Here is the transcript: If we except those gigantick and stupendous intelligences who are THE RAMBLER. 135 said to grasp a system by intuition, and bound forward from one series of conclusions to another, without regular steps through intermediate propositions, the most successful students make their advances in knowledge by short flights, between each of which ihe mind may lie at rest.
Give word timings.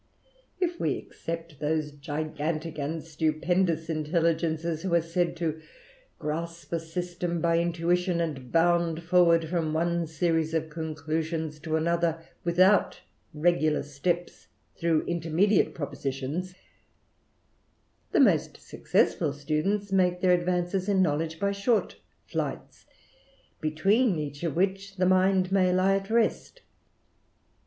If 0.59 0.79
we 0.79 0.93
except 0.93 1.59
those 1.59 1.91
gigantick 1.91 2.79
and 2.79 3.03
stupendous 3.03 3.87
intelligences 3.87 4.81
who 4.81 4.95
are 4.95 4.99
THE 4.99 5.05
RAMBLER. 5.05 5.27
135 5.29 5.29
said 5.29 5.37
to 5.37 5.67
grasp 6.17 6.73
a 6.73 6.79
system 6.79 7.39
by 7.39 7.59
intuition, 7.59 8.19
and 8.19 8.51
bound 8.51 9.03
forward 9.03 9.47
from 9.49 9.73
one 9.73 10.07
series 10.07 10.55
of 10.55 10.71
conclusions 10.71 11.59
to 11.59 11.75
another, 11.75 12.19
without 12.43 12.99
regular 13.31 13.83
steps 13.83 14.47
through 14.75 15.05
intermediate 15.05 15.75
propositions, 15.75 16.55
the 18.11 18.19
most 18.19 18.57
successful 18.57 19.31
students 19.33 19.91
make 19.91 20.19
their 20.21 20.33
advances 20.33 20.89
in 20.89 21.03
knowledge 21.03 21.39
by 21.39 21.51
short 21.51 21.97
flights, 22.25 22.87
between 23.59 24.17
each 24.17 24.41
of 24.41 24.55
which 24.55 24.99
ihe 24.99 25.07
mind 25.07 25.51
may 25.51 25.71
lie 25.71 25.95
at 25.97 26.09
rest. 26.09 26.61